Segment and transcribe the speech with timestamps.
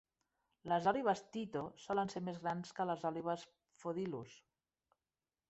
[0.71, 3.45] Les òlibes "Tyto" solen ser més grans que les òlibes
[3.83, 4.35] Phodilus.